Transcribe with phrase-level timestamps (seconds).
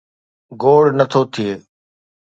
[0.61, 1.51] گوڙ نه ٿو ٿئي.